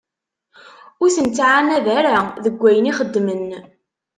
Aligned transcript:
Ur 1.01 1.09
ten-ttɛannad 1.15 1.85
ara 1.97 2.15
deg 2.43 2.55
wayen 2.59 2.89
i 2.91 2.93
xeddmen. 2.99 3.43